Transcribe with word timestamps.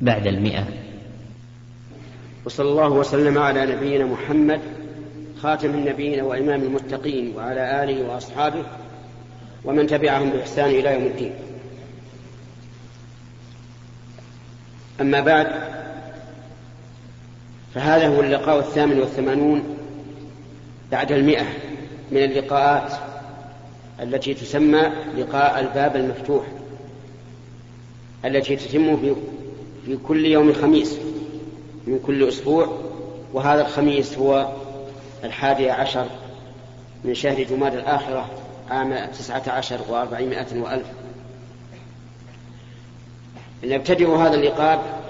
بعد 0.00 0.26
المئة. 0.26 0.64
وصلى 2.44 2.68
الله 2.68 2.88
وسلم 2.88 3.38
على 3.38 3.66
نبينا 3.66 4.04
محمد 4.04 4.60
خاتم 5.42 5.70
النبيين 5.70 6.20
وإمام 6.20 6.62
المتقين 6.62 7.36
وعلى 7.36 7.84
آله 7.84 8.08
وأصحابه 8.08 8.64
ومن 9.64 9.86
تبعهم 9.86 10.30
بإحسان 10.30 10.70
إلى 10.70 10.94
يوم 10.94 11.02
الدين. 11.02 11.32
أما 15.00 15.20
بعد 15.20 15.46
فهذا 17.74 18.08
هو 18.08 18.20
اللقاء 18.20 18.58
الثامن 18.58 19.00
والثمانون 19.00 19.76
بعد 20.92 21.12
المئة 21.12 21.46
من 22.10 22.24
اللقاءات 22.24 22.92
التي 24.00 24.34
تسمى 24.34 24.92
لقاء 25.18 25.60
الباب 25.60 25.96
المفتوح 25.96 26.46
التي 28.24 28.56
تتم 28.56 28.96
في 28.96 29.14
في 29.86 29.96
كل 29.96 30.26
يوم 30.26 30.52
خميس 30.52 30.96
من 31.86 32.00
كل 32.06 32.28
أسبوع 32.28 32.78
وهذا 33.32 33.66
الخميس 33.66 34.18
هو 34.18 34.52
الحادي 35.24 35.70
عشر 35.70 36.06
من 37.04 37.14
شهر 37.14 37.42
جماد 37.42 37.74
الآخرة 37.74 38.30
عام 38.70 39.06
تسعة 39.06 39.42
عشر 39.46 39.80
وأربعمائة 39.88 40.60
وألف. 40.60 40.86
نبتدئ 43.64 44.08
هذا 44.08 44.34
اللقاء 44.34 45.02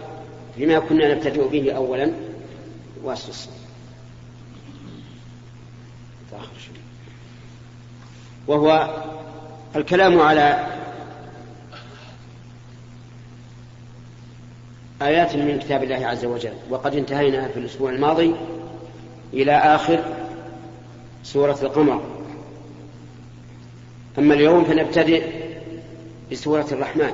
بما 0.57 0.79
كنا 0.79 1.15
نبتدئ 1.15 1.49
به 1.49 1.73
أولا. 1.73 2.13
واسس 3.05 3.49
وهو 8.47 8.89
الكلام 9.77 10.21
على 10.21 10.67
آيات 15.07 15.37
من 15.37 15.59
كتاب 15.59 15.85
الله 15.85 16.07
عز 16.07 16.25
وجل. 16.25 16.53
وقد 16.71 16.97
انتهينا 16.97 17.49
في 17.49 17.57
الأسبوع 17.57 17.91
الماضي 17.91 18.35
إلى 19.33 19.53
آخر 19.53 20.05
سورة 21.23 21.59
القمر. 21.63 22.03
أما 24.19 24.35
اليوم 24.35 24.65
فنبتدئ 24.65 25.25
بسورة 26.33 26.67
الرحمن. 26.73 27.13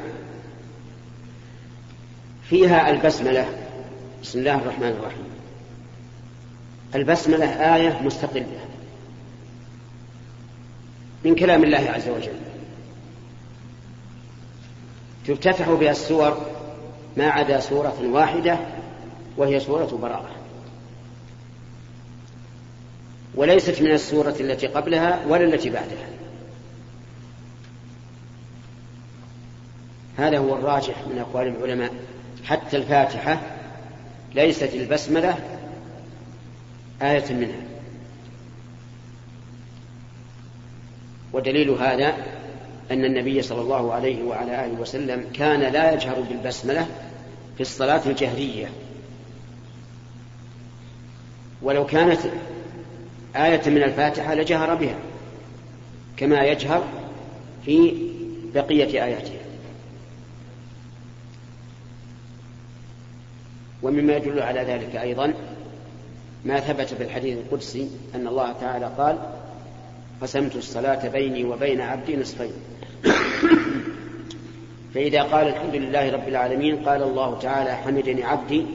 فيها 2.49 2.91
البسملة. 2.91 3.49
بسم 4.23 4.39
الله 4.39 4.55
الرحمن 4.55 4.89
الرحيم. 4.89 5.29
البسملة 6.95 7.77
آية 7.77 8.01
مستقلة. 8.03 8.61
من 11.25 11.35
كلام 11.35 11.65
الله 11.65 11.91
عز 11.91 12.09
وجل. 12.09 12.33
تفتتح 15.27 15.71
بها 15.71 15.91
السور 15.91 16.58
ما 17.19 17.31
عدا 17.31 17.61
سورة 17.61 18.01
واحدة 18.03 18.59
وهي 19.37 19.61
سورة 19.61 19.99
براءة. 20.03 20.31
وليست 23.35 23.83
من 23.83 23.91
السورة 23.91 24.35
التي 24.41 24.67
قبلها 24.67 25.27
ولا 25.29 25.45
التي 25.45 25.71
بعدها. 25.71 26.09
هذا 30.17 30.39
هو 30.39 30.55
الراجح 30.55 30.95
من 31.07 31.19
أقوال 31.19 31.47
العلماء. 31.47 31.93
حتى 32.45 32.77
الفاتحة 32.77 33.41
ليست 34.35 34.75
البسملة 34.75 35.39
آية 37.03 37.33
منها. 37.33 37.61
ودليل 41.33 41.71
هذا 41.71 42.15
أن 42.91 43.05
النبي 43.05 43.43
صلى 43.43 43.61
الله 43.61 43.93
عليه 43.93 44.23
وعلى 44.25 44.65
آله 44.65 44.81
وسلم 44.81 45.25
كان 45.35 45.61
لا 45.61 45.93
يجهر 45.93 46.21
بالبسملة 46.21 46.87
في 47.59 47.63
الصلاة 47.63 48.07
الجهرية. 48.07 48.71
ولو 51.63 51.87
كانت 51.87 52.21
آية 53.37 53.71
من 53.71 53.83
الفاتحة 53.83 54.35
لجهر 54.35 54.75
بها 54.75 54.99
كما 56.17 56.45
يجهر 56.45 56.85
في 57.65 57.95
بقية 58.55 59.05
آياتها. 59.05 59.41
ومما 63.83 64.17
يدل 64.17 64.43
على 64.43 64.61
ذلك 64.61 64.97
أيضا 64.97 65.35
ما 66.45 66.61
ثبت 66.61 66.95
في 66.95 67.03
الحديث 67.03 67.39
القدسي 67.39 67.91
أن 68.15 68.27
الله 68.27 68.53
تعالى 68.53 68.93
قال 68.99 69.19
قسمت 70.23 70.57
الصلاة 70.57 71.09
بيني 71.09 71.45
وبين 71.45 71.81
عبدي 71.81 72.17
نصفين 72.17 72.53
فإذا 74.95 75.23
قال 75.23 75.49
الحمد 75.49 75.75
لله 75.75 76.13
رب 76.13 76.29
العالمين 76.29 76.77
قال 76.77 77.03
الله 77.03 77.39
تعالى 77.39 77.75
حمدني 77.75 78.25
عبدي 78.25 78.67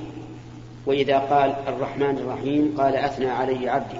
وإذا 0.86 1.18
قال 1.18 1.56
الرحمن 1.68 2.18
الرحيم 2.18 2.74
قال 2.78 2.96
أثنى 2.96 3.30
علي 3.30 3.70
عبدي. 3.70 4.00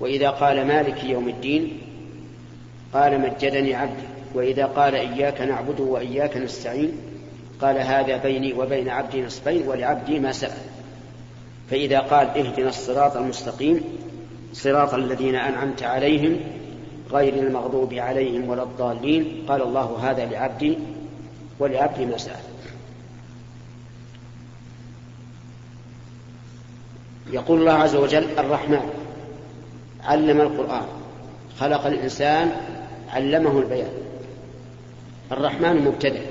وإذا 0.00 0.30
قال 0.30 0.66
مالك 0.66 1.04
يوم 1.04 1.28
الدين 1.28 1.78
قال 2.94 3.20
مجدني 3.20 3.74
عبدي. 3.74 4.06
وإذا 4.34 4.66
قال 4.66 4.94
إياك 4.94 5.40
نعبد 5.40 5.80
وإياك 5.80 6.36
نستعين 6.36 6.92
قال 7.60 7.78
هذا 7.78 8.16
بيني 8.16 8.52
وبين 8.52 8.88
عبدي 8.88 9.22
نصفين 9.22 9.68
ولعبدي 9.68 10.18
ما 10.18 10.32
سأل. 10.32 10.58
فإذا 11.70 11.98
قال 11.98 12.26
اهدنا 12.26 12.68
الصراط 12.68 13.16
المستقيم 13.16 13.80
صراط 14.52 14.94
الذين 14.94 15.34
أنعمت 15.34 15.82
عليهم 15.82 16.36
غير 17.12 17.34
المغضوب 17.34 17.94
عليهم 17.94 18.48
ولا 18.48 18.62
الضالين 18.62 19.44
قال 19.48 19.62
الله 19.62 20.10
هذا 20.10 20.24
لعبدي 20.24 20.78
ولعبدي 21.60 22.06
ما 22.06 22.16
سأل. 22.18 22.40
يقول 27.32 27.60
الله 27.60 27.72
عز 27.72 27.96
وجل 27.96 28.38
الرحمن 28.38 28.90
علم 30.04 30.40
القرآن 30.40 30.86
خلق 31.58 31.86
الإنسان 31.86 32.52
علمه 33.08 33.58
البيان. 33.58 33.92
الرحمن 35.32 35.84
مبتدأ 35.84 36.22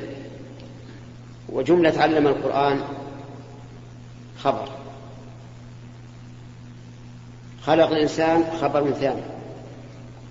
وجملة 1.50 1.94
علم 2.02 2.28
القرآن 2.28 2.82
خبر. 4.40 4.70
خلق 7.66 7.92
الإنسان 7.92 8.44
خبر 8.62 8.92
ثاني. 8.92 9.40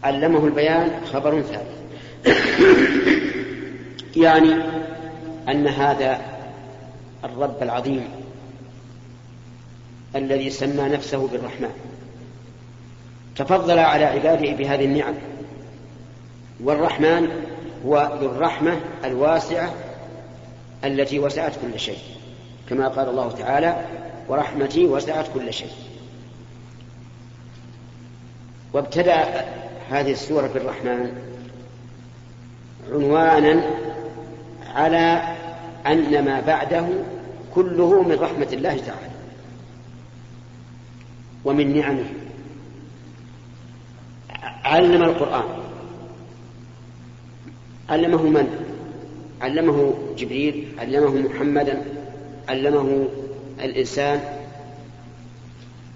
علمه 0.05 0.45
البيان 0.45 1.01
خبر 1.13 1.43
ثالث 1.43 1.79
يعني 4.25 4.63
أن 5.49 5.67
هذا 5.67 6.21
الرب 7.25 7.63
العظيم 7.63 8.09
الذي 10.17 10.51
سمى 10.51 10.89
نفسه 10.89 11.29
بالرحمن 11.29 11.73
تفضل 13.37 13.79
على 13.79 14.05
عباده 14.05 14.53
بهذه 14.53 14.85
النعم 14.85 15.15
والرحمن 16.61 17.29
هو 17.87 18.19
ذو 18.21 18.27
الرحمة 18.27 18.81
الواسعة 19.05 19.75
التي 20.85 21.19
وسعت 21.19 21.53
كل 21.63 21.81
شيء 21.81 21.99
كما 22.69 22.89
قال 22.89 23.09
الله 23.09 23.33
تعالى 23.33 23.85
ورحمتي 24.29 24.85
وسعت 24.85 25.27
كل 25.35 25.53
شيء. 25.53 25.73
وابتدأ 28.73 29.45
هذه 29.91 30.13
السورة 30.13 30.47
بالرحمن 30.47 31.13
عنوانا 32.93 33.63
على 34.75 35.37
أن 35.88 36.25
ما 36.25 36.41
بعده 36.41 36.88
كله 37.54 38.03
من 38.03 38.12
رحمة 38.12 38.49
الله 38.53 38.76
تعالى 38.76 39.10
ومن 41.44 41.76
نعمه. 41.76 42.04
علم 44.65 45.03
القرآن. 45.03 45.44
علمه 47.88 48.22
من؟ 48.22 48.65
علمه 49.41 49.94
جبريل 50.16 50.69
علمه 50.78 51.15
محمدا 51.15 51.84
علمه 52.49 53.09
الإنسان. 53.61 54.20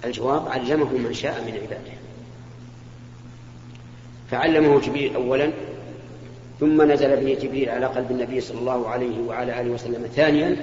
الجواب 0.04 0.48
علمه 0.48 0.92
من 0.92 1.14
شاء 1.14 1.44
من 1.44 1.52
عباده. 1.52 1.92
فعلمه 4.30 4.80
جبريل 4.80 5.14
أولا 5.14 5.52
ثم 6.62 6.82
نزل 6.92 7.16
به 7.16 7.38
جبريل 7.42 7.68
على 7.68 7.86
قلب 7.86 8.10
النبي 8.10 8.40
صلى 8.40 8.58
الله 8.58 8.88
عليه 8.88 9.20
وعلى 9.28 9.60
آله 9.60 9.70
وسلم 9.70 10.06
ثانيا 10.06 10.56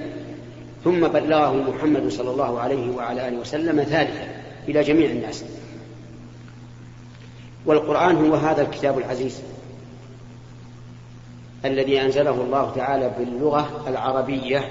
ثم 0.84 1.08
بلغه 1.08 1.52
محمد 1.52 2.08
صلى 2.08 2.30
الله 2.30 2.60
عليه 2.60 2.96
وعلى 2.96 3.28
آله 3.28 3.38
وسلم 3.38 3.82
ثالثا 3.82 4.28
إلى 4.68 4.82
جميع 4.82 5.10
الناس. 5.10 5.44
والقرآن 7.66 8.16
هو 8.16 8.34
هذا 8.34 8.62
الكتاب 8.62 8.98
العزيز 8.98 9.42
الذي 11.64 12.00
أنزله 12.00 12.42
الله 12.42 12.72
تعالى 12.76 13.10
باللغة 13.18 13.84
العربية. 13.86 14.68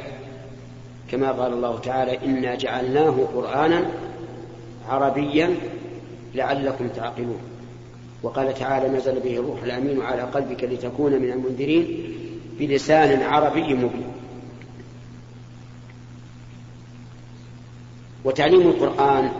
كما 1.12 1.32
قال 1.32 1.54
الله 1.54 1.80
تعالى 1.80 2.26
إنا 2.26 2.56
جعلناه 2.56 3.28
قرآنا 3.36 3.86
عربيا 4.90 5.56
لعلكم 6.36 6.88
تعقلون. 6.88 7.40
وقال 8.24 8.54
تعالى 8.54 8.98
نزل 8.98 9.20
به 9.20 9.38
الروح 9.38 9.64
الأمين 9.64 10.02
على 10.02 10.22
قلبك 10.22 10.64
لتكون 10.64 11.12
من 11.12 11.32
المنذرين 11.32 12.16
بلسان 12.60 13.22
عربي 13.22 13.74
مبين. 13.74 14.12
وتعليم 18.24 18.62
القرآن 18.62 19.32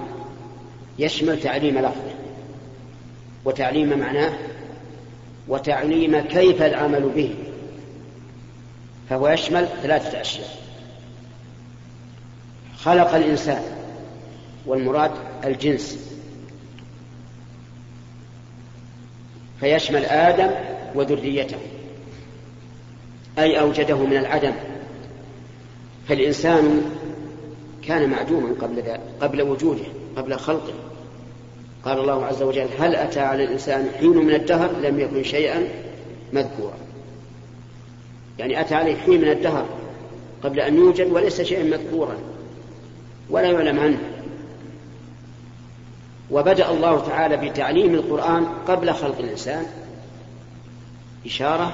يشمل 1.00 1.40
تعليم 1.40 1.78
لفظه 1.78 2.14
وتعليم 3.46 4.00
معناه 4.00 4.38
وتعليم 5.48 6.20
كيف 6.20 6.62
العمل 6.62 7.10
به 7.16 7.36
فهو 9.10 9.28
يشمل 9.28 9.68
ثلاثة 9.84 10.22
أشياء. 10.22 10.50
خلق 12.78 13.16
الإنسان 13.16 13.64
والمراد 14.66 15.12
الجنس. 15.46 16.09
فيشمل 19.60 20.06
آدم 20.06 20.52
وذريته. 20.96 21.58
أي 23.40 23.60
أوجده 23.60 23.98
من 23.98 24.18
العدم. 24.18 24.54
فالإنسان 26.08 26.82
كان 27.88 28.10
معدوما 28.10 28.56
قبل 28.62 28.84
قبل 29.22 29.42
وجوده 29.42 29.86
قبل 30.18 30.36
خلقه. 30.36 30.74
قال 31.86 32.00
الله 32.00 32.26
عز 32.26 32.42
وجل 32.42 32.68
هل 32.80 32.96
أتى 32.96 33.20
على 33.20 33.44
الإنسان 33.44 33.90
حين 34.00 34.18
من 34.18 34.34
الدهر؟ 34.34 34.72
لم 34.84 35.00
يكن 35.00 35.24
شيئا 35.24 35.68
مذكورا. 36.34 36.78
يعني 38.40 38.62
أتى 38.62 38.76
عليه 38.76 38.96
حين 38.96 39.22
من 39.22 39.30
الدهر 39.30 39.66
قبل 40.44 40.60
أن 40.60 40.76
يوجد 40.76 41.12
وليس 41.12 41.42
شيئا 41.42 41.64
مذكورا. 41.64 42.16
ولا 43.30 43.52
يعلم 43.52 43.80
عنه. 43.80 44.00
وبدأ 46.32 46.72
الله 46.72 47.08
تعالى 47.08 47.50
بتعليم 47.50 47.94
القرآن 47.96 48.46
قبل 48.68 48.94
خلق 48.94 49.20
الإنسان 49.20 49.66
إشارة 51.26 51.74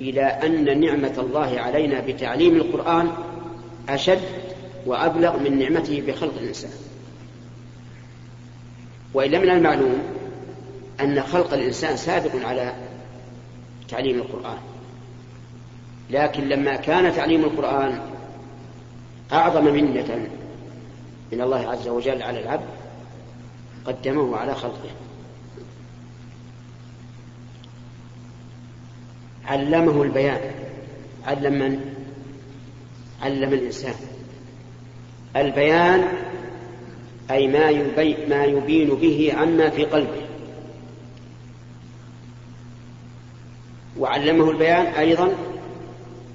إلى 0.00 0.22
أن 0.22 0.80
نعمة 0.80 1.14
الله 1.18 1.60
علينا 1.60 2.00
بتعليم 2.00 2.56
القرآن 2.56 3.12
أشد 3.88 4.20
وأبلغ 4.86 5.36
من 5.36 5.58
نعمته 5.58 6.02
بخلق 6.06 6.34
الإنسان. 6.40 6.70
وإلا 9.14 9.38
من 9.38 9.50
المعلوم 9.50 9.98
أن 11.00 11.22
خلق 11.22 11.52
الإنسان 11.54 11.96
سابق 11.96 12.46
على 12.46 12.74
تعليم 13.88 14.18
القرآن. 14.18 14.58
لكن 16.10 16.48
لما 16.48 16.76
كان 16.76 17.14
تعليم 17.16 17.44
القرآن 17.44 18.00
أعظم 19.32 19.64
منة 19.64 20.28
من 21.32 21.40
الله 21.40 21.70
عز 21.70 21.88
وجل 21.88 22.22
على 22.22 22.40
العبد 22.40 22.66
قدمه 23.86 24.36
على 24.36 24.54
خلقه. 24.54 24.90
علمه 29.46 30.02
البيان. 30.02 30.40
علم 31.26 31.52
من؟ 31.52 31.94
علم 33.22 33.52
الإنسان. 33.52 33.94
البيان 35.36 36.08
أي 37.30 37.48
ما, 37.48 37.70
يبي 37.70 38.26
ما 38.26 38.44
يبين 38.44 38.88
به 38.88 39.32
عما 39.36 39.70
في 39.70 39.84
قلبه. 39.84 40.26
وعلمه 43.98 44.50
البيان 44.50 44.86
أيضا 44.86 45.34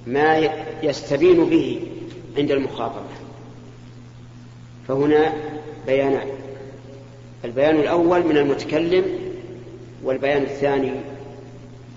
ما 0.06 0.38
يستبين 0.82 1.44
به 1.44 1.86
عند 2.38 2.50
المخاطبة. 2.50 3.08
فهنا 4.88 5.32
بيانان. 5.86 6.35
البيان 7.46 7.76
الأول 7.76 8.26
من 8.26 8.36
المتكلم 8.36 9.04
والبيان 10.02 10.42
الثاني 10.42 10.92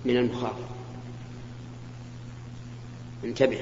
من 0.05 0.17
المخاطب. 0.17 0.69
انتبه. 3.23 3.57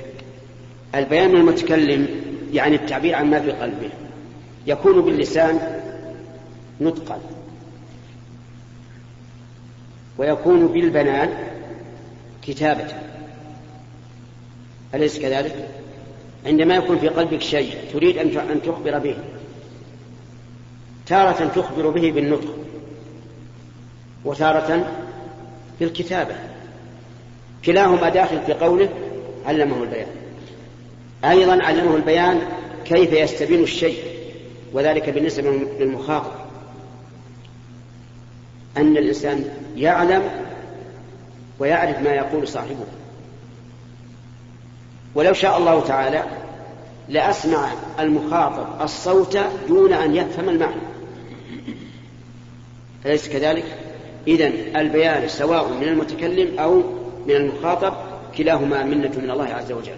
البيان 0.95 1.29
من 1.29 1.35
المتكلم 1.35 2.07
يعني 2.53 2.75
التعبير 2.75 3.15
عن 3.15 3.29
ما 3.29 3.39
في 3.39 3.51
قلبه. 3.51 3.89
يكون 4.67 5.01
باللسان 5.01 5.81
نطقا. 6.81 7.19
ويكون 10.17 10.67
بالبنان 10.67 11.29
كتابة. 12.41 12.87
أليس 14.93 15.19
كذلك؟ 15.19 15.69
عندما 16.45 16.75
يكون 16.75 16.97
في 16.97 17.07
قلبك 17.07 17.41
شيء 17.41 17.75
تريد 17.93 18.17
أن 18.17 18.61
تخبر 18.61 18.99
به. 18.99 19.17
تارة 21.07 21.51
تخبر 21.55 21.89
به 21.89 22.11
بالنطق 22.11 22.55
وتارة 24.25 24.93
بالكتابة. 25.79 26.35
كلاهما 27.65 28.09
داخل 28.09 28.41
في 28.45 28.53
قوله 28.53 28.89
علمه 29.45 29.83
البيان. 29.83 30.07
أيضا 31.25 31.63
علمه 31.63 31.95
البيان 31.95 32.41
كيف 32.85 33.13
يستبين 33.13 33.63
الشيء 33.63 34.03
وذلك 34.73 35.09
بالنسبة 35.09 35.51
للمخاطب. 35.79 36.31
أن 38.77 38.97
الإنسان 38.97 39.45
يعلم 39.75 40.23
ويعرف 41.59 41.99
ما 41.99 42.09
يقول 42.09 42.47
صاحبه. 42.47 42.85
ولو 45.15 45.33
شاء 45.33 45.57
الله 45.57 45.81
تعالى 45.81 46.23
لأسمع 47.09 47.69
المخاطب 47.99 48.81
الصوت 48.81 49.37
دون 49.67 49.93
أن 49.93 50.15
يفهم 50.15 50.49
المعنى. 50.49 50.96
أليس 53.05 53.29
كذلك؟ 53.29 53.65
إذن 54.27 54.77
البيان 54.77 55.27
سواء 55.27 55.73
من 55.73 55.87
المتكلم 55.87 56.59
أو 56.59 56.83
من 57.27 57.35
المخاطب 57.35 57.93
كلاهما 58.37 58.83
منة 58.83 59.11
من 59.17 59.31
الله 59.31 59.45
عز 59.45 59.71
وجل. 59.71 59.95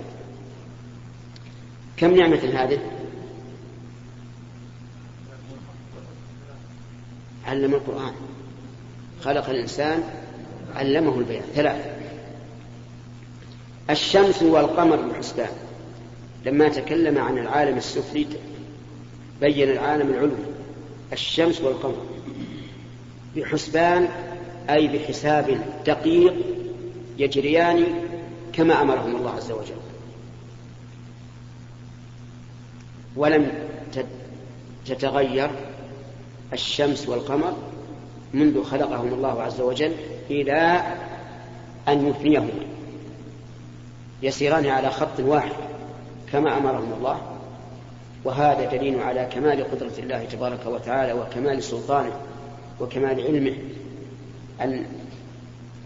كم 1.97 2.15
نعمة 2.15 2.37
هذه؟ 2.53 2.79
علم 7.47 7.73
القرآن. 7.73 8.13
خلق 9.21 9.49
الإنسان 9.49 10.03
علمه 10.75 11.19
البيان. 11.19 11.43
ثلاثة. 11.55 11.91
الشمس 13.89 14.43
والقمر 14.43 14.95
بالحسبان 14.95 15.49
لما 16.45 16.69
تكلم 16.69 17.17
عن 17.17 17.37
العالم 17.37 17.77
السفلي 17.77 18.27
بين 19.41 19.69
العالم 19.69 20.09
العلوي. 20.09 20.45
الشمس 21.13 21.61
والقمر. 21.61 22.05
بحسبان 23.35 24.07
أي 24.69 24.87
بحساب 24.87 25.61
دقيق 25.85 26.33
يجريان 27.17 27.85
كما 28.53 28.81
أمرهم 28.81 29.15
الله 29.15 29.31
عز 29.31 29.51
وجل. 29.51 29.79
ولم 33.15 33.51
تتغير 34.85 35.49
الشمس 36.53 37.09
والقمر 37.09 37.53
منذ 38.33 38.63
خلقهم 38.63 39.13
الله 39.13 39.41
عز 39.41 39.61
وجل 39.61 39.93
إلى 40.29 40.81
أن 41.87 42.07
يفنيهما 42.07 42.49
يسيران 44.23 44.65
على 44.65 44.89
خط 44.89 45.19
واحد 45.19 45.51
كما 46.31 46.57
أمرهم 46.57 46.93
الله 46.97 47.21
وهذا 48.23 48.65
دليل 48.65 48.99
على 48.99 49.29
كمال 49.31 49.71
قدرة 49.71 49.91
الله 49.99 50.25
تبارك 50.25 50.65
وتعالى 50.65 51.13
وكمال 51.13 51.63
سلطانه. 51.63 52.13
وكمال 52.81 53.21
علمه 53.21 53.55
أن 54.61 54.85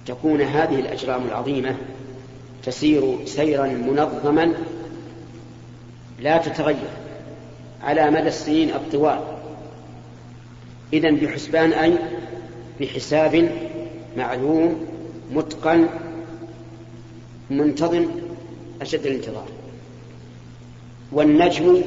تكون 0.06 0.42
هذه 0.42 0.80
الأجرام 0.80 1.26
العظيمة 1.26 1.76
تسير 2.64 3.26
سيرا 3.26 3.68
منظما 3.68 4.54
لا 6.20 6.38
تتغير 6.38 6.90
على 7.82 8.12
مدى 8.12 8.28
السنين 8.28 8.70
الطوال. 8.70 9.20
إذن 10.94 11.16
بحسبان 11.16 11.74
أي 11.74 11.98
بحساب 12.82 13.50
معلوم 14.18 14.86
متقن 15.34 15.90
منتظم 17.50 18.06
أشد 18.82 19.06
الانتظار. 19.06 19.48
والنجم 21.12 21.82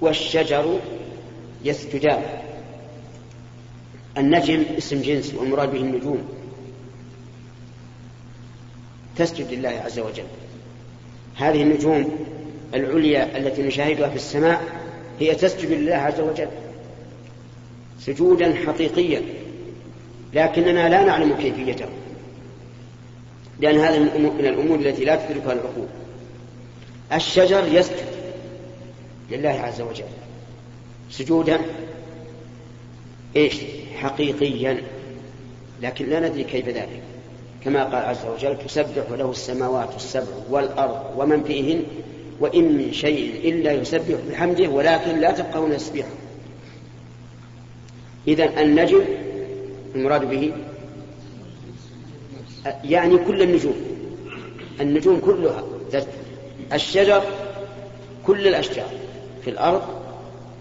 والشجر 0.00 0.78
يسجدان. 1.64 2.22
النجم 4.18 4.64
اسم 4.78 5.02
جنس 5.02 5.34
والمراد 5.34 5.72
به 5.72 5.78
النجوم. 5.78 6.28
تسجد 9.16 9.52
لله 9.52 9.68
عز 9.68 9.98
وجل. 9.98 10.24
هذه 11.36 11.62
النجوم 11.62 12.26
العليا 12.74 13.38
التي 13.38 13.62
نشاهدها 13.62 14.08
في 14.08 14.16
السماء 14.16 14.62
هي 15.20 15.34
تسجد 15.34 15.70
لله 15.70 15.94
عز 15.94 16.20
وجل. 16.20 16.48
سجودا 18.00 18.54
حقيقيا. 18.54 19.22
لكننا 20.34 20.88
لا 20.88 21.04
نعلم 21.04 21.34
كيفيته. 21.36 21.86
لأن 23.60 23.78
هذا 23.78 23.98
من 23.98 24.46
الأمور 24.46 24.78
التي 24.78 25.04
لا 25.04 25.16
تدركها 25.16 25.52
العقول. 25.52 25.86
الشجر 27.12 27.64
يسجد 27.72 28.06
لله 29.30 29.50
عز 29.50 29.80
وجل. 29.80 30.04
سجودا 31.10 31.60
إيش؟ 33.36 33.54
حقيقيا. 33.96 34.82
لكن 35.82 36.08
لا 36.08 36.28
ندري 36.28 36.44
كيف 36.44 36.68
ذلك. 36.68 37.02
كما 37.64 37.84
قال 37.84 38.04
عز 38.04 38.26
وجل 38.26 38.58
تسبح 38.66 39.10
له 39.10 39.30
السماوات 39.30 39.96
السبع 39.96 40.32
والأرض 40.50 41.00
ومن 41.16 41.44
فيهن 41.44 41.82
وإن 42.40 42.64
من 42.78 42.92
شيء 42.92 43.50
إلا 43.50 43.72
يسبح 43.72 44.16
بحمده 44.30 44.68
ولكن 44.68 45.20
لا 45.20 45.30
تفقهون 45.30 45.76
تسبيحه. 45.76 46.08
إذا 48.28 48.60
النجم 48.60 49.04
المراد 49.94 50.30
به 50.30 50.52
يعني 52.84 53.18
كل 53.18 53.42
النجوم. 53.42 53.74
النجوم 54.80 55.20
كلها. 55.20 55.64
الشجر 56.72 57.22
كل 58.26 58.48
الأشجار 58.48 58.90
في 59.44 59.50
الأرض 59.50 59.82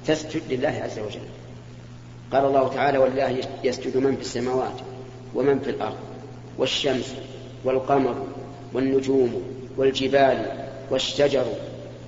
تسجد 0.07 0.41
لله 0.49 0.81
عز 0.83 0.99
وجل. 0.99 1.38
قال 2.31 2.45
الله 2.45 2.67
تعالى 2.67 2.97
ولله 2.97 3.41
يسجد 3.63 3.97
من 3.97 4.15
في 4.15 4.21
السماوات 4.21 4.81
ومن 5.35 5.59
في 5.59 5.69
الأرض 5.69 5.97
والشمس 6.57 7.15
والقمر 7.63 8.27
والنجوم 8.73 9.43
والجبال 9.77 10.67
والشجر 10.91 11.45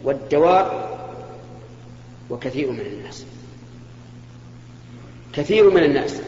والدواب 0.03 0.91
وكثير 2.29 2.71
من 2.71 2.79
الناس. 2.79 3.25
كثير 5.33 5.69
من 5.69 5.83
الناس 5.83 6.21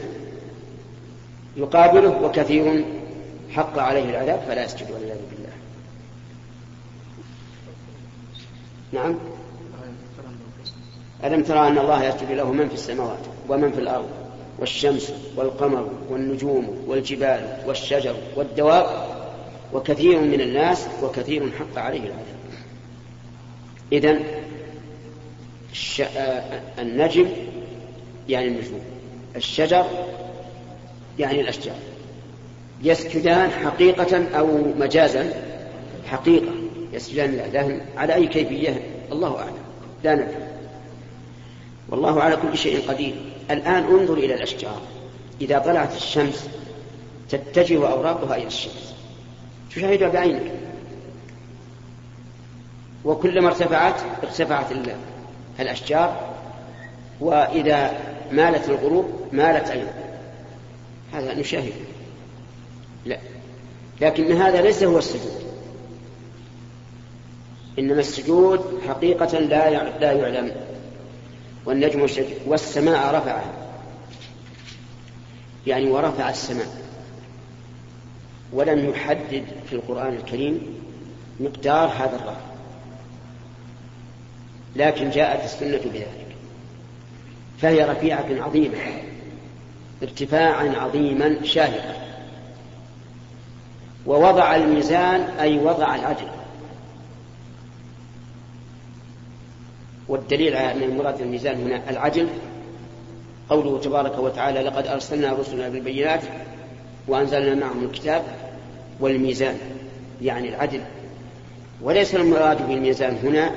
يقابله 1.57 2.21
وكثير 2.21 2.85
حق 3.51 3.79
عليه 3.79 4.09
العذاب 4.09 4.39
فلا 4.47 4.65
يسجد 4.65 4.91
والعياذ 4.91 5.17
بالله. 5.31 5.53
نعم. 8.93 9.32
ألم 11.25 11.43
ترى 11.43 11.67
أن 11.67 11.77
الله 11.77 12.03
يسجد 12.03 12.31
له 12.31 12.51
من 12.51 12.67
في 12.67 12.73
السماوات 12.73 13.19
ومن 13.49 13.71
في 13.71 13.79
الأرض؟ 13.79 14.09
والشمس 14.59 15.13
والقمر 15.35 15.89
والنجوم 16.09 16.83
والجبال 16.87 17.57
والشجر 17.67 18.15
والدواب 18.35 18.85
وكثير 19.73 20.19
من 20.19 20.41
الناس 20.41 20.87
وكثير 21.03 21.51
حق 21.59 21.81
عليه 21.81 21.99
العذاب 21.99 22.33
إذن 23.91 24.19
النجم 26.79 27.27
يعني 28.29 28.47
النجوم 28.47 28.81
الشجر 29.35 29.85
يعني 31.19 31.41
الأشجار. 31.41 31.75
يسجدان 32.83 33.51
حقيقة 33.51 34.37
أو 34.37 34.47
مجازا؟ 34.79 35.33
حقيقة. 36.05 36.51
يسجدان 36.93 37.31
لله 37.31 37.81
على 37.97 38.13
أي 38.13 38.27
كيفية؟ 38.27 38.81
الله 39.11 39.37
أعلم. 39.39 39.57
لا 40.03 40.15
ندري 40.15 40.27
والله 41.93 42.21
على 42.21 42.35
كل 42.35 42.57
شيء 42.57 42.89
قدير. 42.89 43.15
الآن 43.51 43.83
انظر 43.83 44.13
إلى 44.13 44.33
الأشجار. 44.33 44.81
إذا 45.41 45.59
طلعت 45.59 45.95
الشمس 45.95 46.47
تتجه 47.29 47.91
أوراقها 47.91 48.35
إلى 48.35 48.47
الشمس. 48.47 48.93
تشاهدها 49.71 50.09
بعينك. 50.09 50.51
وكلما 53.05 53.47
ارتفعت 53.47 54.01
ارتفعت 54.23 54.65
الأشجار 55.59 56.33
وإذا 57.19 57.93
مالت 58.31 58.69
الغروب 58.69 59.05
مالت 59.31 59.69
أيضا. 59.69 59.93
هذا 61.13 61.33
نشاهد. 61.33 61.73
لا. 63.05 63.17
لكن 64.01 64.31
هذا 64.31 64.61
ليس 64.61 64.83
هو 64.83 64.97
السجود. 64.97 65.43
إنما 67.79 67.99
السجود 67.99 68.81
حقيقة 68.87 69.39
لا 69.39 69.69
يعلم. 70.11 70.51
والنجم 71.65 72.07
والسماء 72.45 73.15
رفعها 73.15 73.53
يعني 75.67 75.89
ورفع 75.89 76.29
السماء. 76.29 76.83
ولم 78.53 78.89
يحدد 78.89 79.45
في 79.69 79.73
القرآن 79.73 80.13
الكريم 80.13 80.61
مقدار 81.39 81.87
هذا 81.87 82.15
الرفع. 82.15 82.41
لكن 84.75 85.09
جاءت 85.09 85.43
السنة 85.43 85.91
بذلك. 85.93 86.35
فهي 87.61 87.83
رفيعة 87.83 88.25
عظيمة. 88.29 88.77
ارتفاعا 90.03 90.73
عظيما 90.77 91.43
شاهقا 91.43 92.03
ووضع 94.05 94.55
الميزان 94.55 95.21
أي 95.21 95.59
وضع 95.59 95.95
العدل 95.95 96.27
والدليل 100.13 100.55
على 100.55 100.71
أن 100.71 100.83
المراد 100.83 101.21
الميزان 101.21 101.61
هنا 101.61 101.89
العدل 101.89 102.27
قوله 103.49 103.79
تبارك 103.79 104.19
وتعالى 104.19 104.59
لقد 104.59 104.87
أرسلنا 104.87 105.33
رسلنا 105.33 105.69
بالبينات 105.69 106.21
وأنزلنا 107.07 107.55
معهم 107.55 107.83
الكتاب 107.83 108.23
والميزان. 108.99 109.57
يعني 110.21 110.49
العدل. 110.49 110.81
وليس 111.81 112.15
المراد 112.15 112.67
بالميزان 112.67 113.17
هنا 113.23 113.51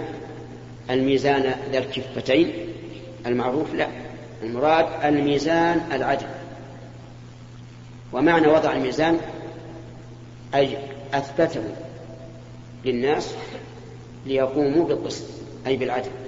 الميزان 0.91 1.55
ذا 1.73 1.79
الكفتين 1.79 2.53
المعروف 3.27 3.75
لا. 3.75 3.89
المراد 4.43 4.87
الميزان 5.05 5.81
العدل. 5.93 6.27
ومعنى 8.13 8.47
وضع 8.47 8.73
الميزان 8.73 9.19
أي 10.55 10.77
أثبته 11.15 11.63
للناس 12.85 13.35
ليقوموا 14.27 14.85
بالقسط 14.85 15.25
أي 15.67 15.77
بالعدل. 15.77 16.26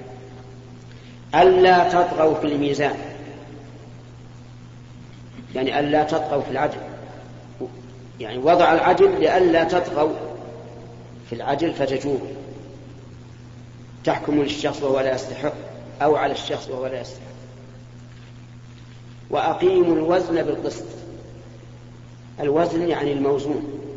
ألا 1.35 1.89
تطغوا 1.89 2.35
في 2.35 2.47
الميزان. 2.47 2.97
يعني 5.55 5.81
ألا 5.81 6.05
تطغوا 6.05 6.43
في 6.43 6.51
العدل. 6.51 6.81
يعني 8.21 8.39
وضع 8.39 8.73
العدل 8.73 9.21
لئلا 9.21 9.65
تطغوا 9.65 10.15
في 11.31 11.35
العدل 11.35 11.75
فتجور 11.75 12.21
تحكم 14.05 14.43
للشخص 14.43 14.83
وهو 14.83 15.01
لا 15.01 15.15
يستحق 15.15 15.53
أو 16.03 16.17
على 16.17 16.33
الشخص 16.33 16.69
وهو 16.69 16.87
لا 16.87 17.01
يستحق. 17.01 17.23
وأقيموا 19.31 19.95
الوزن 19.95 20.43
بالقسط. 20.43 20.85
الوزن 22.41 22.89
يعني 22.89 23.13
الموزون. 23.13 23.88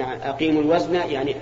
نعم 0.00 0.18
أقيموا 0.20 0.62
الوزن 0.62 0.94
يعني 0.94 1.34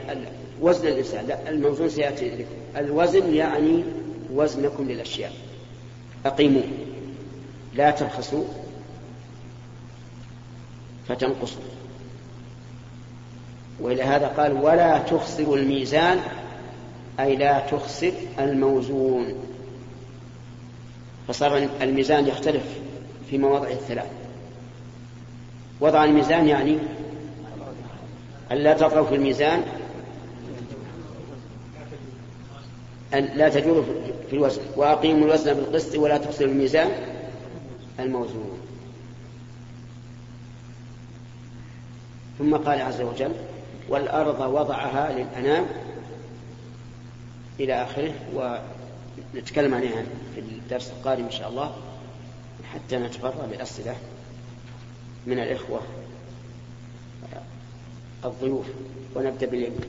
وزن 0.60 0.88
الإنسان 0.88 1.26
لا 1.26 1.48
الموزون 1.48 1.88
سيأتي 1.88 2.30
لكم 2.30 2.44
الوزن 2.76 3.34
يعني 3.34 3.84
وزنكم 4.32 4.88
للأشياء. 4.88 5.32
أقيموا. 6.26 6.62
لا 7.74 7.90
تبخسوا 7.90 8.44
فتنقصوا. 11.08 11.62
وإلى 13.80 14.02
هذا 14.02 14.26
قال 14.26 14.52
ولا 14.52 14.98
تخسروا 14.98 15.56
الميزان 15.56 16.18
أي 17.20 17.36
لا 17.36 17.58
تخسر 17.58 18.12
الموزون. 18.38 19.34
فصار 21.28 21.68
الميزان 21.82 22.26
يختلف 22.26 22.64
في 23.30 23.38
مواضع 23.38 23.68
الثلاث. 23.68 24.10
وضع 25.80 26.04
الميزان 26.04 26.48
يعني 26.48 26.78
ألا 28.52 28.72
تطغوا 28.72 29.06
في 29.06 29.14
الميزان. 29.14 29.62
أن 33.14 33.24
لا 33.24 33.48
تجوروا 33.48 33.84
في 34.30 34.36
الوزن. 34.36 34.62
وأقيموا 34.76 35.26
الوزن 35.26 35.54
بالقسط 35.54 35.96
ولا 35.96 36.18
تخسروا 36.18 36.50
الميزان. 36.50 36.90
الموزون. 38.00 38.58
ثم 42.38 42.56
قال 42.56 42.80
عز 42.80 43.00
وجل 43.00 43.32
والأرض 43.88 44.40
وضعها 44.40 45.12
للأنام 45.12 45.66
إلى 47.60 47.82
آخره. 47.82 48.14
ونتكلم 49.34 49.74
عليها 49.74 50.02
في 50.34 50.40
الدرس 50.40 50.90
القادم 50.90 51.24
إن 51.24 51.30
شاء 51.30 51.48
الله. 51.48 51.76
حتى 52.74 52.96
نتفرغ 52.96 53.46
بالأسئلة 53.46 53.96
من 55.26 55.38
الإخوة. 55.38 55.80
الضيوف 58.24 58.66
ونبدأ 59.14 59.46
باليمين 59.46 59.80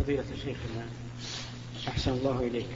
فضيلة 0.00 0.24
الشيخ 0.32 0.56
أحسن 1.88 2.12
الله 2.12 2.40
إليك. 2.40 2.66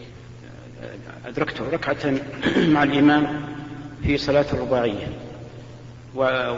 أدركت 1.27 1.61
ركعة 1.61 2.15
مع 2.75 2.83
الإمام 2.83 3.43
في 4.03 4.19
صلاة 4.19 4.47
الرباعية 4.53 5.09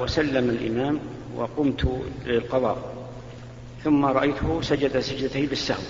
وسلم 0.03 0.51
الإمام 0.51 1.01
وقمت 1.37 2.03
للقضاء 2.27 2.95
ثم 3.85 4.05
رأيته 4.05 4.63
سجد 4.63 5.01
سجدتين 5.01 5.47
بالسهو. 5.47 5.83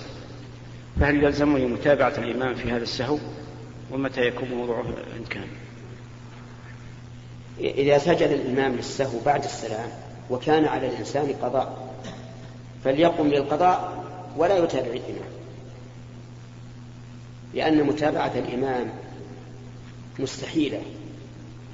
فهل 0.99 1.23
يلزمني 1.23 1.65
متابعة 1.65 2.13
الإمام 2.17 2.55
في 2.55 2.71
هذا 2.71 2.83
السهو؟ 2.83 3.17
ومتى 3.91 4.21
يكون 4.21 4.49
موضوعه 4.49 4.85
إن 5.17 5.25
كان؟ 5.29 5.47
إذا 7.59 7.97
سجد 7.97 8.29
الإمام 8.29 8.75
للسهو 8.75 9.19
بعد 9.25 9.43
السلام 9.43 9.89
وكان 10.29 10.65
على 10.65 10.87
الإنسان 10.87 11.35
قضاء 11.41 11.93
فليقم 12.83 13.27
للقضاء 13.27 14.03
ولا 14.37 14.57
يتابع 14.57 14.87
الإمام. 14.87 15.29
لأن 17.53 17.83
متابعة 17.83 18.31
الإمام 18.35 18.89
مستحيلة 20.19 20.81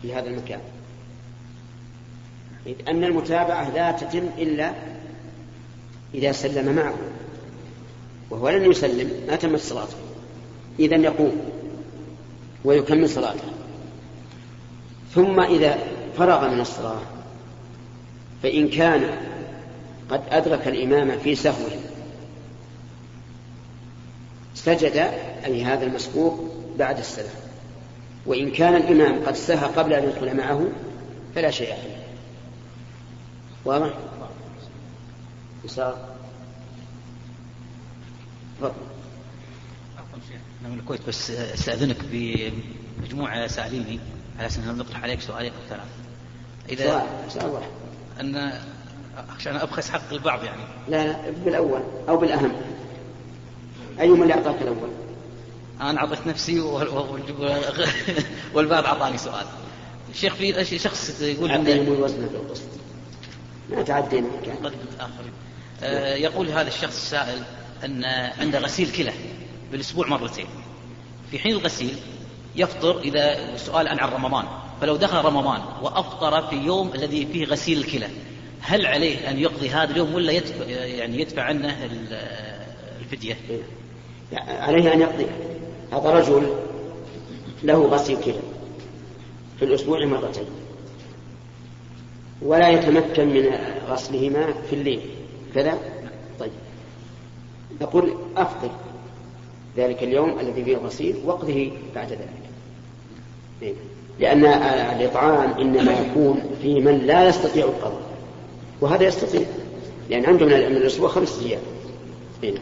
في 0.01 0.13
هذا 0.13 0.27
المكان. 0.27 0.59
إذ 2.65 2.75
أن 2.87 3.03
المتابعة 3.03 3.69
لا 3.69 3.91
تتم 3.91 4.29
إلا 4.37 4.73
إذا 6.13 6.31
سلم 6.31 6.75
معه 6.75 6.95
وهو 8.29 8.49
لن 8.49 8.71
يسلم 8.71 9.11
ما 9.27 9.35
تمت 9.35 9.59
صلاته. 9.59 9.97
إذا 10.79 10.95
يقوم 10.95 11.37
ويكمل 12.65 13.09
صلاته. 13.09 13.58
ثم 15.15 15.39
إذا 15.39 15.77
فرغ 16.17 16.49
من 16.49 16.59
الصلاة 16.59 17.01
فإن 18.43 18.69
كان 18.69 19.17
قد 20.09 20.21
أدرك 20.29 20.67
الإمام 20.67 21.19
في 21.19 21.35
سهوه 21.35 21.71
سجد 24.55 24.97
أي 25.45 25.63
هذا 25.63 25.85
المسبوق 25.85 26.49
بعد 26.77 26.97
السلام. 26.97 27.35
وإن 28.25 28.51
كان 28.51 28.75
الإمام 28.75 29.25
قد 29.25 29.35
سهى 29.35 29.67
قبل 29.67 29.93
أن 29.93 30.03
يدخل 30.03 30.37
معه 30.37 30.67
فلا 31.35 31.51
شيء 31.51 31.71
عليه 31.71 32.03
واضح؟ 33.65 33.93
يسار 35.65 36.09
تفضل. 38.59 38.71
من 40.63 40.79
الكويت 40.79 41.07
بس 41.07 41.31
أستأذنك 41.31 41.97
بمجموعة 42.11 43.47
ساليني 43.47 43.99
على 44.39 44.47
أساس 44.47 44.59
أنهم 44.59 44.77
نقترح 44.77 45.03
عليك 45.03 45.21
سؤالين 45.21 45.51
أو 45.53 45.59
ثلاث 45.69 45.87
إذا 46.69 47.07
سؤال 47.29 47.45
واحد. 47.49 47.69
أن 48.19 48.53
عشان 49.37 49.55
أبخس 49.55 49.89
حق 49.89 50.13
البعض 50.13 50.43
يعني. 50.43 50.61
لا 50.87 51.07
لا 51.07 51.29
بالأول 51.45 51.81
أو 52.09 52.17
بالأهم. 52.17 52.51
أيهما 53.99 54.23
اللي 54.23 54.33
أعطاك 54.33 54.61
الأول؟ 54.61 54.89
أنا 55.81 55.99
أعطيت 55.99 56.27
نفسي 56.27 56.59
والبعض 58.53 58.85
أعطاني 58.85 59.17
سؤال. 59.17 59.45
الشيخ 60.09 60.33
في 60.33 60.79
شخص 60.79 61.21
يقول 61.21 61.51
عدي 61.51 61.73
الوزن 61.73 62.29
في 62.29 62.35
القسط 62.35 62.63
ما 63.69 63.81
تعدينا 63.81 64.27
آه 65.81 66.15
يقول 66.15 66.49
هذا 66.49 66.67
الشخص 66.67 66.95
السائل 66.95 67.43
أن 67.85 68.05
عنده 68.39 68.59
غسيل 68.59 68.91
كلى 68.91 69.13
بالأسبوع 69.71 70.07
مرتين. 70.07 70.47
في 71.31 71.39
حين 71.39 71.51
الغسيل 71.51 71.95
يفطر 72.59 72.99
إذا 72.99 73.57
سؤال 73.57 73.87
عن 73.87 74.09
رمضان. 74.09 74.45
فلو 74.81 74.95
دخل 74.95 75.17
رمضان 75.25 75.61
وأفطر 75.81 76.47
في 76.47 76.55
يوم 76.55 76.91
الذي 76.95 77.25
فيه 77.25 77.45
غسيل 77.45 77.77
الكلى 77.77 78.07
هل 78.61 78.85
عليه 78.85 79.29
أن 79.29 79.39
يقضي 79.39 79.69
هذا 79.69 79.91
اليوم 79.91 80.13
ولا 80.13 80.31
يدفع 80.31 80.65
يعني 80.65 81.21
يدفع 81.21 81.41
عنه 81.41 81.75
الفدية؟ 82.99 83.37
عليه 84.33 84.93
أن 84.93 85.01
يقضي. 85.01 85.25
هذا 85.91 86.09
رجل 86.09 86.53
له 87.63 87.87
غسيل 87.87 88.17
كلى 88.21 88.39
في 89.59 89.65
الأسبوع 89.65 90.05
مرتين. 90.05 90.45
ولا 92.41 92.69
يتمكن 92.69 93.27
من 93.27 93.57
غسلهما 93.89 94.53
في 94.69 94.75
الليل. 94.75 95.01
كذا؟ 95.55 95.77
طيب. 96.39 96.51
نقول 97.81 98.17
أفضل 98.37 98.69
ذلك 99.77 100.03
اليوم 100.03 100.39
الذي 100.39 100.63
فيه 100.63 100.75
الغسيل 100.75 101.15
وقضه 101.25 101.71
بعد 101.95 102.11
ذلك. 102.11 102.38
لأن 104.19 104.45
الإطعام 104.95 105.51
إنما 105.59 105.91
يكون 105.91 106.41
في 106.61 106.79
من 106.79 106.97
لا 106.97 107.27
يستطيع 107.27 107.65
القضاء 107.65 108.01
وهذا 108.81 109.03
يستطيع 109.03 109.41
لأن 110.09 110.25
عنده 110.25 110.45
من 110.45 110.53
الأسبوع 110.53 111.09
خمس 111.09 111.39
أيام. 111.43 111.61
هنا 112.43 112.51
إيه. 112.51 112.59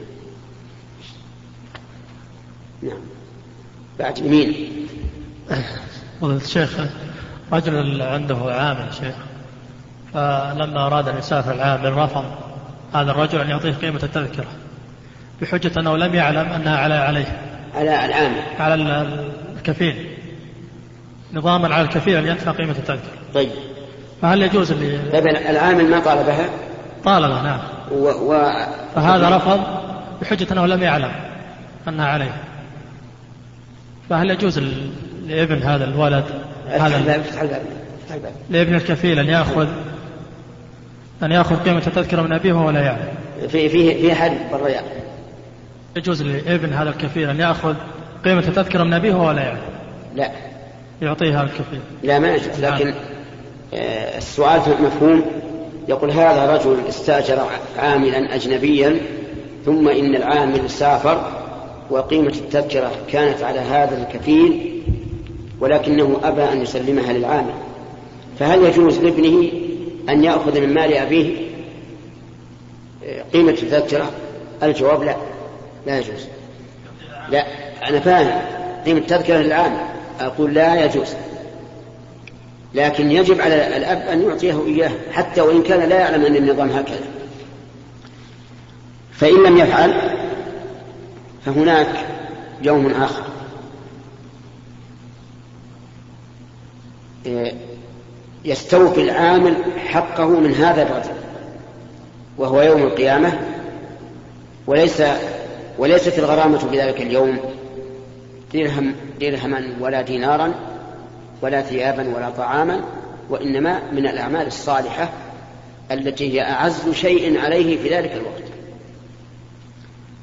نعم. 2.81 2.99
بعد 3.99 4.17
يمين. 4.17 4.69
الشيخ 6.23 6.79
رجل 7.53 8.01
عنده 8.01 8.35
عامل 8.35 8.93
شيخ 8.93 9.15
فلما 10.13 10.87
أراد 10.87 11.07
أن 11.07 11.17
يسافر 11.17 11.53
العامل 11.53 11.97
رفض 11.97 12.25
هذا 12.93 13.11
الرجل 13.11 13.41
أن 13.41 13.49
يعطيه 13.49 13.71
قيمة 13.71 14.03
التذكرة 14.03 14.47
بحجة 15.41 15.79
أنه 15.79 15.97
لم 15.97 16.15
يعلم 16.15 16.49
أنها 16.49 16.77
على 16.77 16.93
عليه. 16.93 17.41
على 17.75 18.05
العامل. 18.05 18.41
على 18.59 18.73
الكفيل. 19.57 20.06
نظاما 21.33 21.75
على 21.75 21.83
الكفيل 21.83 22.15
أن 22.15 22.27
يدفع 22.27 22.51
قيمة 22.51 22.71
التذكرة 22.71 23.11
طيب. 23.33 23.49
فهل 24.21 24.41
يجوز 24.41 24.71
اللي 24.71 25.11
طيب 25.11 25.27
العامل 25.27 25.89
ما 25.89 25.99
طالبها؟ 25.99 26.49
طالبها 27.05 27.41
نعم. 27.41 27.59
و... 27.91 28.07
و... 28.07 28.53
فهذا 28.95 29.37
رفض 29.37 29.59
بحجة 30.21 30.47
أنه 30.51 30.65
لم 30.65 30.83
يعلم 30.83 31.11
أنها 31.87 32.07
عليه. 32.07 32.31
فهل 34.09 34.31
يجوز 34.31 34.59
لابن 35.27 35.63
هذا 35.63 35.83
الولد 35.85 36.25
هذا 36.67 37.23
لابن 38.49 38.75
الكفيل 38.75 39.19
أن 39.19 39.27
يأخذ 39.27 39.67
أن 41.23 41.31
يأخذ 41.31 41.55
قيمة 41.55 41.83
التذكرة 41.87 42.21
من 42.21 42.33
أبيه 42.33 42.53
وهو 42.53 42.69
لا 42.69 42.81
يعلم. 42.81 43.07
في 43.47 43.69
في 43.69 44.01
في 44.01 44.13
أحد 44.13 44.31
بالرياض 44.51 44.83
يجوز 45.95 46.23
لابن 46.23 46.73
هذا 46.73 46.89
الكفيل 46.89 47.29
أن 47.29 47.39
يأخذ 47.39 47.75
قيمة 48.25 48.43
التذكرة 48.47 48.83
من 48.83 48.93
أبيه 48.93 49.13
وهو 49.13 49.31
لا 49.31 49.41
يعلم. 49.41 49.61
لا. 50.15 50.31
يعطيه 51.01 51.41
هذا 51.41 51.43
الكفيل. 51.43 51.79
لا 52.03 52.19
ما 52.19 52.35
يجوز 52.35 52.59
لكن 52.59 52.93
آه 53.73 54.17
السؤال 54.17 54.61
مفهوم 54.81 55.25
يقول 55.87 56.11
هذا 56.11 56.55
رجل 56.55 56.77
استأجر 56.89 57.39
عاملا 57.77 58.35
أجنبيا 58.35 58.97
ثم 59.65 59.89
إن 59.89 60.15
العامل 60.15 60.69
سافر 60.69 61.31
وقيمة 61.89 62.27
التذكرة 62.27 62.91
كانت 63.11 63.43
على 63.43 63.59
هذا 63.59 63.97
الكفيل 63.97 64.81
ولكنه 65.59 66.19
أبى 66.23 66.43
أن 66.43 66.61
يسلمها 66.61 67.13
للعامل. 67.13 67.53
فهل 68.39 68.63
يجوز 68.63 68.99
لابنه 68.99 69.51
أن 70.09 70.23
يأخذ 70.23 70.61
من 70.61 70.73
مال 70.73 70.93
أبيه 70.93 71.35
قيمة 73.33 73.51
التذكرة؟ 73.51 74.11
الجواب 74.63 75.03
لا 75.03 75.15
لا 75.87 75.97
يجوز. 75.97 76.27
لا 77.29 77.45
أنا 77.89 77.99
فاهم 77.99 78.41
قيمة 78.85 78.99
التذكرة 78.99 79.37
للعامل. 79.37 79.96
أقول 80.19 80.53
لا 80.53 80.85
يجوز. 80.85 81.15
لكن 82.73 83.11
يجب 83.11 83.41
على 83.41 83.77
الأب 83.77 83.97
أن 83.97 84.21
يعطيه 84.21 84.65
إياه 84.65 84.91
حتى 85.11 85.41
وإن 85.41 85.63
كان 85.63 85.89
لا 85.89 85.99
يعلم 85.99 86.25
أن 86.25 86.35
النظام 86.35 86.69
هكذا. 86.69 87.07
فإن 89.11 89.43
لم 89.43 89.57
يفعل 89.57 89.93
فهناك 91.45 92.05
يوم 92.61 92.87
آخر. 92.87 93.23
يستوفي 98.45 99.01
العامل 99.01 99.55
حقه 99.77 100.29
من 100.29 100.53
هذا 100.53 100.81
الرجل 100.81 101.17
وهو 102.37 102.61
يوم 102.61 102.83
القيامة 102.83 103.39
وليس 104.67 105.03
وليست 105.77 106.19
الغرامة 106.19 106.57
في 106.57 106.79
ذلك 106.79 107.01
اليوم. 107.01 107.39
درهم 108.53 108.95
درهما 109.19 109.75
ولا 109.79 110.01
دينارا 110.01 110.53
ولا 111.41 111.61
ثيابا 111.61 112.15
ولا 112.15 112.29
طعاما 112.29 112.81
وإنما 113.29 113.91
من 113.91 114.07
الأعمال 114.07 114.47
الصالحة 114.47 115.09
التي 115.91 116.33
هي 116.33 116.41
أعز 116.41 116.89
شيء 116.89 117.39
عليه 117.39 117.77
في 117.77 117.89
ذلك 117.89 118.11
الوقت. 118.11 118.43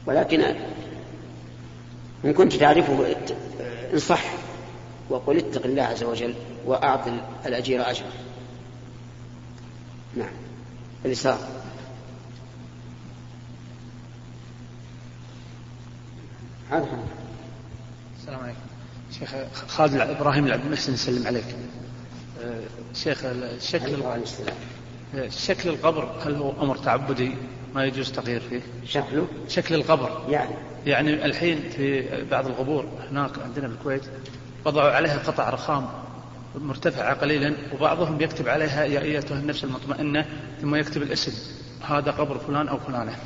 ولكن 0.07 0.41
إن 2.25 2.33
كنت 2.33 2.53
تعرفه 2.53 3.17
انصح 3.93 4.25
وقل 5.11 5.37
اتق 5.37 5.65
الله 5.65 5.83
عز 5.83 6.05
وجل 6.05 6.35
وأعط 6.67 7.01
الأجير 7.47 7.91
أجره 7.91 8.13
نعم. 10.17 10.33
اليسار 11.05 11.39
هذا 16.71 16.89
السلام 18.19 18.41
عليكم. 18.41 18.74
شيخ 19.11 19.31
خالد 19.69 19.95
إبراهيم 19.95 20.47
العبد 20.47 20.65
المحسن 20.65 20.95
يسلم 20.95 21.27
عليك. 21.27 21.45
أه، 22.45 22.61
شيخ 22.95 23.25
شكل 23.61 23.97
شكل 25.31 25.69
القبر 25.69 26.09
هل 26.25 26.35
هو 26.35 26.53
أمر 26.63 26.77
تعبدي 26.77 27.35
ما 27.75 27.85
يجوز 27.85 28.13
تغيير 28.13 28.41
فيه؟ 28.41 28.61
شكله؟ 28.87 29.27
شكل 29.49 29.75
القبر. 29.75 30.25
يعني؟ 30.29 30.55
يعني 30.87 31.25
الحين 31.25 31.71
في 31.71 32.05
بعض 32.31 32.47
القبور 32.47 32.87
هناك 33.11 33.31
عندنا 33.45 33.69
بالكويت 33.69 34.03
وضعوا 34.65 34.91
عليها 34.91 35.19
قطع 35.19 35.51
رخام 35.51 35.89
مرتفعة 36.55 37.15
قليلا 37.15 37.55
وبعضهم 37.75 38.21
يكتب 38.21 38.49
عليها 38.49 38.85
يا 38.85 39.01
أيتها 39.01 39.39
النفس 39.39 39.65
المطمئنة 39.65 40.27
ثم 40.63 40.75
يكتب 40.75 41.03
الاسم 41.03 41.33
هذا 41.89 42.11
قبر 42.11 42.39
فلان 42.39 42.69
أو 42.69 42.79
فلانة. 42.79 43.17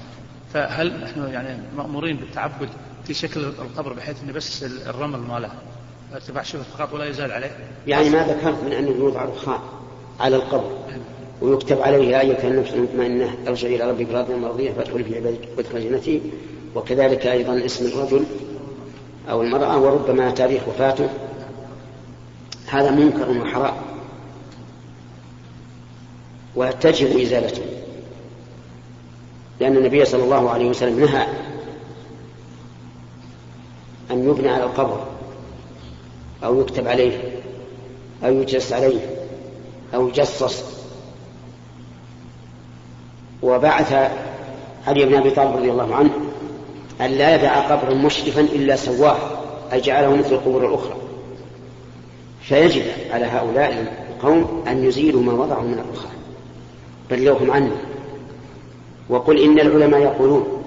فهل 0.54 1.04
نحن 1.04 1.28
يعني 1.32 1.62
مأمورين 1.76 2.16
بالتعبد 2.16 2.68
في 3.08 3.14
شكل 3.14 3.40
القبر 3.40 3.92
بحيث 3.92 4.16
أن 4.22 4.32
بس 4.32 4.62
الرمل 4.62 5.18
ماله. 5.18 5.50
ارتفاع 6.14 6.42
شبه 6.42 6.62
فقط 6.62 6.94
ولا 6.94 7.04
يزال 7.04 7.32
عليه. 7.32 7.56
يعني 7.86 8.10
ما 8.10 8.26
ذكرت 8.26 8.64
من 8.64 8.72
أنه 8.72 8.90
يوضع 8.90 9.24
رخام 9.24 9.60
على 10.20 10.36
القبر 10.36 10.70
ويكتب 11.40 11.80
عليه 11.80 12.08
يا 12.10 12.20
أيتها 12.20 12.48
النفس 12.48 12.74
المطمئنة 12.74 13.34
ارجعي 13.48 13.76
إلى 13.76 13.90
ربك 13.90 14.06
راضية 14.10 14.36
مرضية 14.36 14.72
فادخلي 14.72 15.04
في 15.04 15.16
عبادك 15.16 15.48
وادخل 15.56 15.90
جنتي. 15.90 16.20
وكذلك 16.74 17.26
أيضا 17.26 17.64
اسم 17.64 17.86
الرجل 17.86 18.24
أو 19.30 19.42
المرأة 19.42 19.78
وربما 19.78 20.30
تاريخ 20.30 20.68
وفاته. 20.68 21.08
هذا 22.66 22.90
منكر 22.90 23.30
وحرام. 23.30 23.74
وتجب 26.56 27.18
إزالته. 27.18 27.62
لأن 29.60 29.76
النبي 29.76 30.04
صلى 30.04 30.24
الله 30.24 30.50
عليه 30.50 30.68
وسلم 30.68 31.00
نهى 31.00 31.26
أن 34.10 34.28
يبنى 34.30 34.48
على 34.48 34.64
القبر 34.64 35.06
أو 36.44 36.60
يكتب 36.60 36.88
عليه 36.88 37.40
أو 38.24 38.32
يجلس 38.32 38.72
عليه 38.72 39.00
أو 39.94 40.08
يجصص. 40.08 40.64
وبعث 43.42 43.92
علي 44.86 45.04
بن 45.06 45.14
أبي 45.14 45.30
طالب 45.30 45.56
رضي 45.56 45.70
الله 45.70 45.94
عنه 45.94 46.10
أن 47.00 47.10
لا 47.10 47.34
يدع 47.34 47.60
قبرا 47.60 47.94
مشرفا 47.94 48.40
إلا 48.40 48.76
سواه 48.76 49.16
أي 49.72 49.80
جعله 49.80 50.16
مثل 50.16 50.32
القبور 50.32 50.66
الأخرى. 50.68 50.96
فيجب 52.42 52.82
على 53.10 53.24
هؤلاء 53.24 53.94
القوم 54.10 54.64
أن 54.68 54.84
يزيلوا 54.84 55.22
ما 55.22 55.32
وضعوا 55.32 55.62
من 55.62 55.78
الرخاء. 55.78 56.12
بلغهم 57.10 57.50
عنه. 57.50 57.76
وقل 59.08 59.38
إن 59.38 59.60
العلماء 59.60 60.00
يقولون 60.00 60.57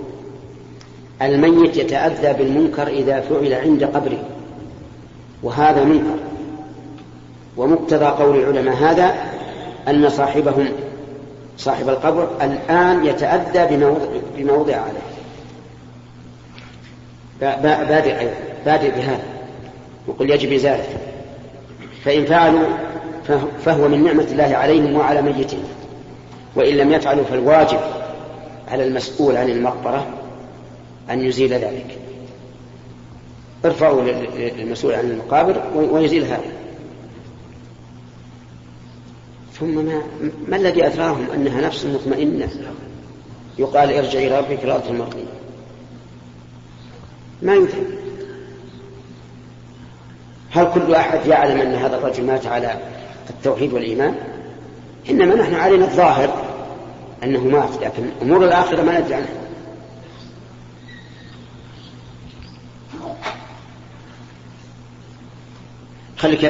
الميت 1.21 1.77
يتأذى 1.77 2.33
بالمنكر 2.33 2.87
إذا 2.87 3.21
فعل 3.21 3.53
عند 3.53 3.83
قبره 3.83 4.23
وهذا 5.43 5.83
منكر. 5.83 6.15
ومقتضى 7.57 8.05
قول 8.05 8.35
العلماء 8.35 8.75
هذا 8.75 9.15
أن 9.87 10.09
صاحبهم 10.09 10.67
صاحب 11.57 11.89
القبر 11.89 12.27
الآن 12.41 13.05
يتأذى 13.05 13.77
بما 14.37 14.53
وضع 14.53 14.75
عليه. 14.75 15.11
بادئ 17.89 18.27
بادئ 18.65 18.91
بهذا 18.91 19.23
وقل 20.07 20.29
يجب 20.29 20.53
إزالته 20.53 20.97
فإن 22.05 22.25
فعلوا 22.25 22.67
فهو 23.65 23.87
من 23.87 24.03
نعمة 24.03 24.27
الله 24.31 24.57
عليهم 24.57 24.95
وعلى 24.95 25.21
ميتهم. 25.21 25.63
وإن 26.55 26.73
لم 26.73 26.91
يفعلوا 26.91 27.23
فالواجب 27.23 27.79
على 28.71 28.83
المسؤول 28.83 29.37
عن 29.37 29.49
المقبرة 29.49 30.05
أن 31.13 31.21
يزيل 31.21 31.53
ذلك. 31.53 31.97
ارفعوا 33.65 34.01
للمسؤول 34.57 34.93
عن 34.93 35.09
المقابر 35.11 35.61
ويزيل 35.75 36.23
هذا. 36.23 36.51
ثم 39.59 39.85
ما, 39.85 40.01
ما 40.47 40.55
الذي 40.55 40.87
أثراهم 40.87 41.31
أنها 41.33 41.61
نفس 41.61 41.85
مطمئنة؟ 41.85 42.49
يقال 43.59 43.93
ارجعي 43.93 44.27
ربك 44.27 44.65
راضة 44.65 44.89
المرضية 44.89 45.23
ما 47.41 47.53
يفهم. 47.53 47.85
هل 50.51 50.71
كل 50.73 50.95
أحد 50.95 51.25
يعلم 51.25 51.61
أن 51.61 51.73
هذا 51.73 51.97
الرجل 51.97 52.25
مات 52.25 52.47
على 52.47 52.79
التوحيد 53.29 53.73
والإيمان؟ 53.73 54.15
إنما 55.09 55.35
نحن 55.35 55.53
علينا 55.53 55.85
الظاهر 55.85 56.43
أنه 57.23 57.43
مات 57.43 57.69
لكن 57.81 58.03
أمور 58.21 58.45
الآخرة 58.45 58.81
ما 58.81 58.99
ندري 58.99 59.13
عنها. 59.13 59.27
خليك 66.21 66.41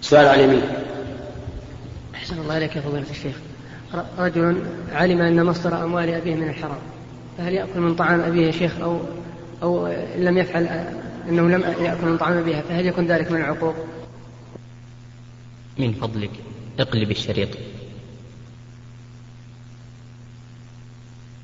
سؤال 0.00 0.26
على 0.26 0.44
اليمين. 0.44 0.62
أحسن 2.14 2.38
الله 2.38 2.56
إليك 2.56 2.76
يا 2.76 2.80
فضيلة 2.80 3.10
الشيخ. 3.10 3.34
رجل 4.18 4.62
علم 4.92 5.20
أن 5.20 5.44
مصدر 5.46 5.84
أموال 5.84 6.08
أبيه 6.08 6.34
من 6.34 6.48
الحرام. 6.48 6.78
فهل 7.38 7.52
يأكل 7.52 7.80
من 7.80 7.94
طعام 7.94 8.20
أبيه 8.20 8.46
يا 8.46 8.52
شيخ؟ 8.52 8.80
أو 8.82 9.00
أو 9.62 9.88
لم 10.16 10.38
يفعل 10.38 10.68
أنه 11.28 11.42
لم 11.42 11.60
يأكل 11.60 12.06
من 12.06 12.18
طعام 12.18 12.38
أبيها. 12.38 12.62
فهل 12.62 12.86
يكون 12.86 13.06
ذلك 13.06 13.30
من 13.30 13.40
العقوق؟ 13.40 13.74
من 15.80 15.92
فضلك. 15.92 16.30
اقلب 16.78 17.10
الشريط. 17.10 17.48